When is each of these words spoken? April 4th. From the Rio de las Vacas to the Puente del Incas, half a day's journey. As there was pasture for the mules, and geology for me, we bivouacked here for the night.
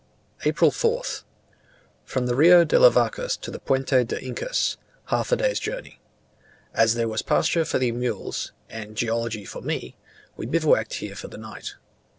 April 0.45 0.71
4th. 0.71 1.25
From 2.05 2.25
the 2.25 2.33
Rio 2.35 2.63
de 2.63 2.79
las 2.79 2.91
Vacas 2.95 3.37
to 3.37 3.51
the 3.51 3.59
Puente 3.59 4.03
del 4.03 4.17
Incas, 4.17 4.77
half 5.09 5.31
a 5.31 5.35
day's 5.35 5.59
journey. 5.59 5.99
As 6.73 6.95
there 6.95 7.07
was 7.07 7.21
pasture 7.21 7.65
for 7.65 7.77
the 7.77 7.91
mules, 7.91 8.51
and 8.67 8.97
geology 8.97 9.45
for 9.45 9.61
me, 9.61 9.95
we 10.35 10.47
bivouacked 10.47 10.95
here 10.95 11.13
for 11.13 11.27
the 11.27 11.37
night. 11.37 11.75